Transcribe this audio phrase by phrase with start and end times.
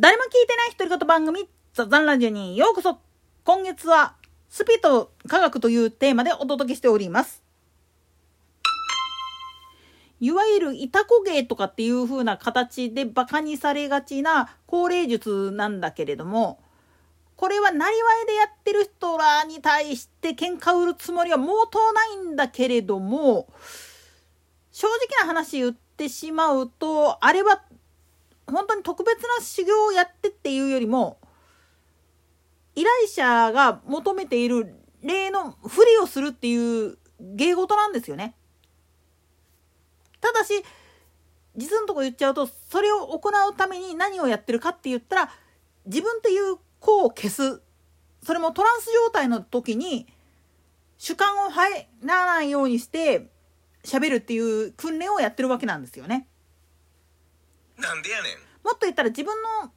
[0.00, 3.00] 誰も聞いてない独り言番組、ザザンラジオにようこそ。
[3.44, 4.14] 今月は、
[4.48, 7.42] スピと科学というテーマでお届けしております。
[10.18, 16.62] いわゆるいたこ芸とかっていう風な形で馬鹿にされがちな高齢術なんだけれども、
[17.36, 23.48] これはなりわいでやってる人らに対して喧嘩売るつもりは毛頭ないんだけれども、
[24.72, 27.62] 正直な話言ってしまうと、あれは
[28.50, 31.18] 本当に特別な修行をやってっていうよりも
[32.74, 38.34] 依頼者が求めている例のふりをするっていう芸事なんですよね。
[40.20, 40.62] ただし
[41.56, 45.30] 実のとこ言っちゃうとそれを行うために何をやってるかって言ったら
[45.86, 47.60] 自分っていう子を消す
[48.22, 50.06] それもトランス状態の時に
[50.98, 53.28] 主観を入らないようにして
[53.82, 56.26] 喋るっていう訓練をやってるわけなんですよね。
[57.80, 58.32] なんでやねん。
[58.64, 59.72] もっと言ったら自分の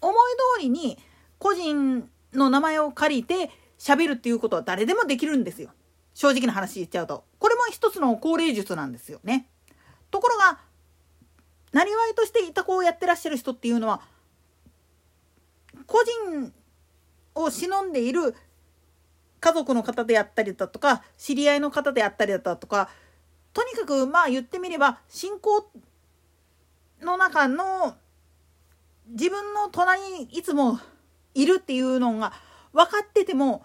[0.00, 0.14] 思い
[0.56, 0.98] 通りに
[1.38, 5.70] 個人の名前を借りて喋るっていうことは誰でもできるんですよ。
[6.14, 7.24] 正直な話言っちゃうと。
[7.38, 9.48] これも一つの高齢術なんですよね。
[10.10, 10.58] ところが
[11.72, 14.00] なりわいとしていた子をやってらっしゃる人っていうのは
[15.86, 15.98] 個
[16.32, 16.52] 人
[17.34, 18.34] を忍んでいる
[19.40, 22.88] 家族の方であったりだとか知り合いの方であったりだとか
[23.52, 25.70] とにかくまあ言ってみれば信仰
[27.02, 27.96] の中の
[29.08, 30.78] 自分の隣にいつも
[31.34, 32.32] いるっていうのが
[32.72, 33.64] 分かってても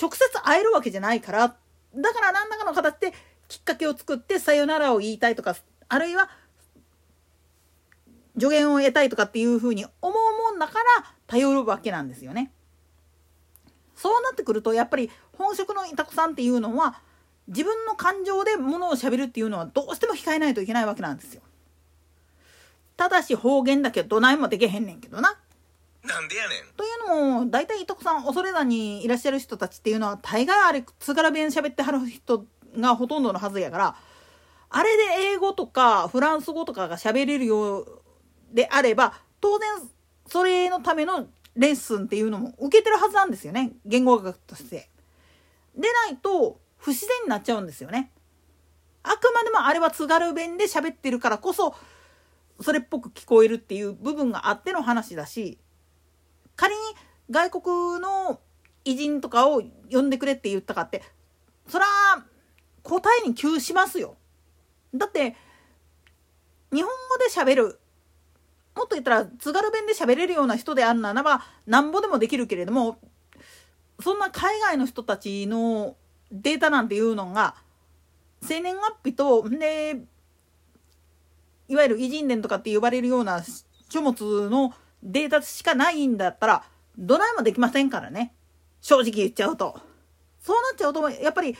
[0.00, 1.56] 直接会えるわけじゃないから
[1.94, 3.12] だから何らかの形で
[3.48, 5.56] きっかけを作ってさよならを言いたいとか
[5.88, 6.28] あるいは
[8.38, 12.50] 助言を得たいとかっていうふうに思うもんだから頼るわけなんですよね。
[13.94, 17.00] そうなってくるとやっぱり本職のいた子さんっていうのは
[17.46, 21.42] 自分の感情でものをしゃべるっていうのはどうしても控えないといけないわけなんですよ。
[22.96, 25.36] ただし方言だけどないもできへんねんけどな。
[26.04, 26.58] なんでやねん。
[26.76, 32.44] というのも大体いとこさん恐山にいらっしゃる人たちっていうのは大概あれ津軽弁喋ってはる人
[32.78, 33.96] がほとんどのはずやから
[34.68, 35.02] あれで
[35.32, 38.02] 英語とかフランス語とかが喋れるよう
[38.52, 39.68] であれば当然
[40.26, 44.90] それのためのレッスンっていうのも受けてるはずなんですよね言語学として。
[45.76, 48.10] でないと不自然になっちゃうんですよね。
[49.02, 51.74] あくまでもあれは津軽弁で喋ってるからこそ
[52.60, 55.58] それっぽく聞こえるっていう部分があっての話だし
[56.56, 56.80] 仮に
[57.30, 58.40] 外国の
[58.84, 61.02] 偉人とかを呼んでくれって言ったかって
[61.66, 61.86] そら
[62.82, 64.16] 答えに窮しますよ。
[64.94, 65.34] だって
[66.72, 67.80] 日本語で喋る
[68.74, 72.98] もっと言ったら津軽弁で喋れるような人であるならばなんぼでもできるけれども
[74.00, 75.96] そんな海外の人たちの
[76.32, 77.54] データなんていうのが
[78.42, 80.02] 生年月日とで
[81.68, 83.42] いわゆる偉人伝とかって呼ばれるような
[83.88, 86.64] 書物のデータしかないんだったら
[86.98, 88.32] どないもできませんからね
[88.80, 89.78] 正直言っちゃうと
[90.40, 91.56] そうなっちゃうとやっぱり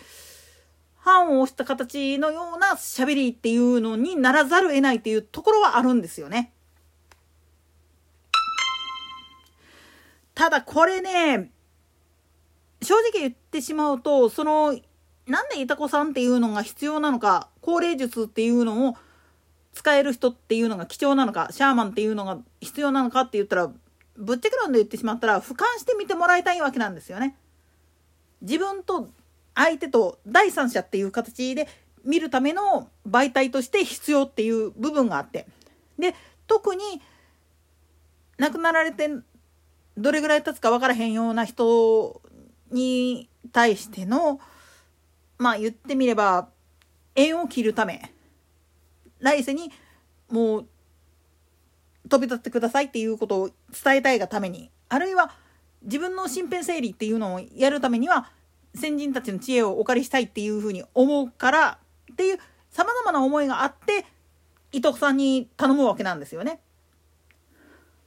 [0.97, 6.53] 判を押した形のような喋りっていうのにならざるを得ないっていうところはあるんですよね。
[10.35, 11.51] ただこれね
[12.83, 14.79] 正直言ってしまうとその
[15.27, 18.97] なんでいたこさんっていうのが必要なのか高齢術っていうのを
[19.75, 23.71] 使える人っていうのが貴重なのかシャーマンっていうのが必要なのかって言ったら
[24.17, 27.37] ぶっちゃけ論で言ってしまったら俯瞰して見てもらいたいわけなんですよね。
[28.41, 29.09] 自分と
[29.55, 31.69] 相手と第三者っていう形で
[32.05, 35.47] 見るための媒体として必要っていう部分があって
[35.99, 36.15] で
[36.47, 37.01] 特に
[38.39, 39.09] 亡くなられて
[39.97, 42.21] どれぐらい経つか分からへんような人
[42.71, 44.41] に対しての
[45.39, 46.49] まあ言ってみれば
[47.15, 48.12] 縁を切るため
[49.21, 49.71] 来世に
[50.31, 50.67] もう
[52.09, 53.51] 飛び立ってくださいっていうことを
[53.85, 55.33] 伝えたいがためにあるいは
[55.83, 58.31] 自分の身辺整理っていうのをやるためには
[58.75, 61.79] 先人たちの知恵をお借りしたいっていうふうに思うから
[62.13, 62.39] っていう
[62.71, 64.05] さまざまな思いがあって
[64.73, 66.61] 伊藤さんに頼むわけなんですよね。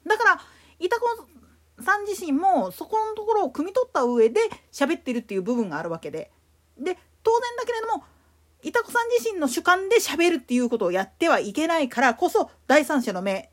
[0.06, 0.42] だから
[0.80, 0.96] 伊藤
[1.84, 4.42] さん自身もそこのところを汲み取った上で
[4.72, 6.32] 喋ってるっていう部分があるわけで
[6.78, 8.04] で当然だけれども
[8.64, 13.52] いたこさん自身の主観で喋るっていうことをやってはいけないからこそ第三者の目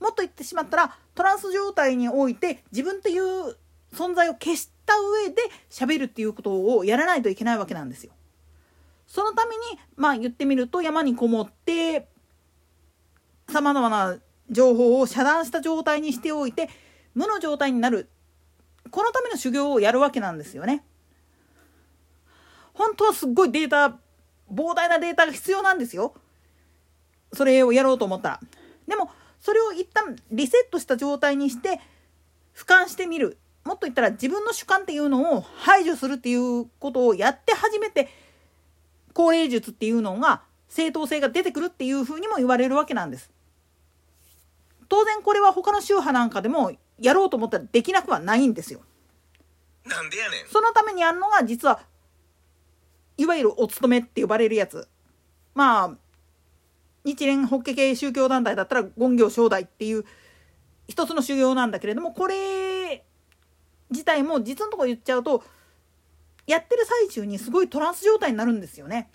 [0.00, 3.56] もっと言ってしまったらトランス状態において自分という
[3.92, 5.36] 存在を消した上で
[5.70, 8.12] 喋るっていうことをやらないといけないわけなんですよ。
[9.06, 9.62] そのために
[9.96, 12.08] まあ言ってみると山にこもって
[13.48, 14.18] さまざまな
[14.50, 16.68] 情報を遮断した状態にしておいて
[17.14, 18.10] 無の状態になる
[18.90, 20.84] このための修行をやるわけなんですよね。
[22.74, 23.98] 本当はすっごいデータ
[24.52, 26.14] 膨大なデータが必要なんですよ。
[27.32, 28.40] それをやろうと思ったら。
[28.86, 29.10] でも
[29.40, 31.80] それを一旦リセットした状態にして
[32.54, 38.08] 俯瞰してみるもっと言ったら自分の主観っていうのを排除するっていうことをやって初めて
[39.12, 43.30] 高齢術っていうのが正当性が出てくるっていうふうにも言われるわけなんです。
[44.88, 48.80] 当然これは他の宗派なんかでもやろうと思ったらできなくはないんですよ。
[49.84, 51.80] なんでやねんそのためにやるのが実は
[53.16, 54.88] いわゆるお勤めって呼ばれるやつ。
[55.54, 55.90] まあ
[57.04, 60.04] 日蓮法華系宗教団体だったら権行正代っていう
[60.88, 63.04] 一つの修行なんだけれどもこれ
[63.90, 65.44] 自体も実のとこ言っちゃうと
[66.46, 69.10] やってる最中にすごいトランス状態になるんですよね。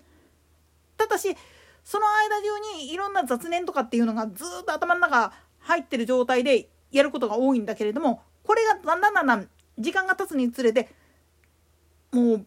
[0.96, 1.36] ただし
[1.84, 9.48] その間中にいろんな雑念とかっていうのがずっと頭の中入ってる状態でやることが多いんだけれどもこれがだんだんだんだん
[9.78, 10.90] 時間が経つにつれて
[12.12, 12.46] もう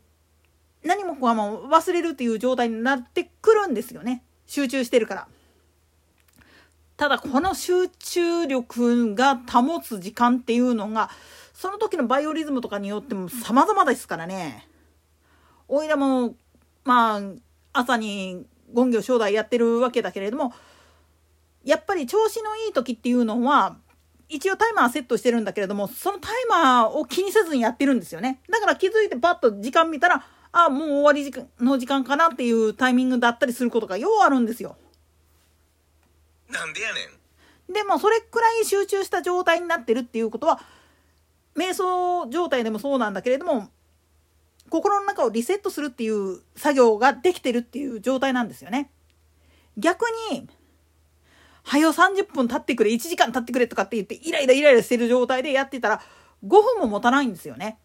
[0.85, 5.27] 何もかも忘れるっていう状態になってくるんですよね集中してるから。
[6.97, 11.09] ただこの集中力が保つ時間っていうのが
[11.53, 14.65] その時のバイオリズムとかによっても様々ですからね。
[15.67, 16.35] おいらも
[16.85, 17.21] まあ
[17.73, 20.53] 朝に権行正代やってるわけだけれども
[21.65, 23.77] やっぱり調子のいい時っていうのは
[24.29, 30.25] 一応タイマーセットしてるんだけれどもそのタイマーを気にせずにやってるんですよねだから気づいてパッと時間見たら
[30.57, 34.77] あもう終わり時間の時間かなっていうタイミングだったりすることがようあるんですよ
[36.49, 37.01] なんでやね
[37.69, 40.61] んでもそれくらい集中した状態になってるっていうことは
[41.57, 43.69] 瞑想状態でもそうなんだけれども
[44.69, 48.89] 心の中をリセットするっていう作業ができてるっていう状態なんですよね。
[49.77, 50.47] 逆に、
[51.63, 56.01] はよ30分経ってくれ、1時間経ってくれとかって言ってイライライライラしてる状態でやってたら
[56.43, 57.77] 5分も持たないんですよね。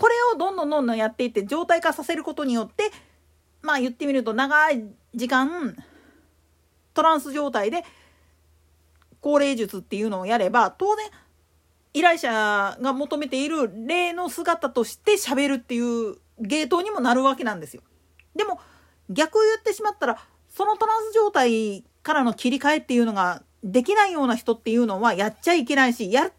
[0.00, 2.90] これをどんどんどんどんやっていって状態化させることによって
[3.60, 4.82] まあ言ってみると長い
[5.14, 5.76] 時間
[6.94, 7.84] トランス状態で
[9.20, 11.04] 高齢術っていうのをやれば当然
[11.92, 17.82] 依頼者が求めている例の姿として喋るっていうゲートにもなるわけなんですよ。
[18.34, 18.58] でも
[19.10, 20.16] 逆を言ってしまったら
[20.48, 26.30] そのトランス状態からの切り替えっていうのができないような人っていうのはやっちゃいけないしや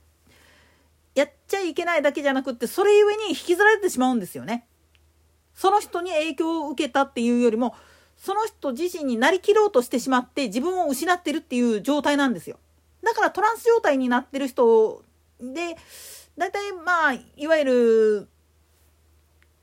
[1.15, 4.65] やっちゃいけないだけじゃなくってそれゆえに引きずられてしまうんですよね。
[5.53, 7.75] その人に影響を受けたっていうよりも
[8.17, 12.57] その人自身になりきろうとしてしまって自分を失ってるっていう状態なんですよ。
[13.03, 15.03] だからトランス状態になってる人
[15.39, 15.75] で
[16.37, 18.27] 大体まあいわゆる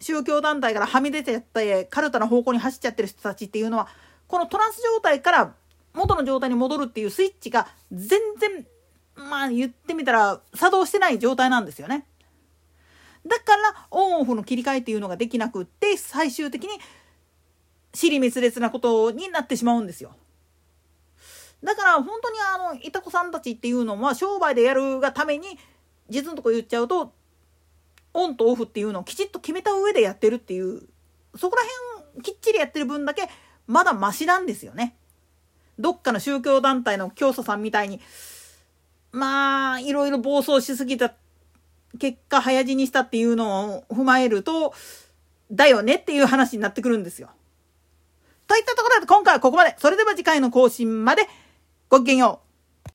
[0.00, 3.88] 宗教団体からはみ出てってカルタの方向に走っちゃってる人たちっていうのは
[4.26, 5.54] このトランス状態から
[5.94, 8.66] 元の状態に戻るっていうスイッチが全然
[9.18, 12.06] まあ言ってみたら作動してない状態なんですよね。
[13.26, 16.70] だからオンオフの切り替えっていうのができなくって最終的に
[17.92, 20.14] 尻滅裂なことになってしまうんですよ。
[21.62, 25.58] だから本当にあのいた子さんたちっていうのは商売でやるがために
[26.08, 27.12] 実のとこ言っちゃうと
[28.14, 30.82] オンとオフっていうのをきちっと決めた上でやってるっていう
[31.34, 31.62] そこら
[32.12, 33.28] 辺きっちりやってる分だけ
[33.66, 34.96] まだマシなんですよね。
[35.78, 38.00] どっかの宗教団体の教祖さんみたいに
[39.18, 41.14] まあいろいろ暴走しすぎた
[41.98, 44.72] 結果早死にしたっていうのを踏まえると
[45.50, 47.30] だよねっていう話になってくるんですよ。
[48.46, 49.74] といったところで今回はここまで。
[49.78, 51.22] それでは次回の更新まで。
[51.90, 52.47] ごきげんよう。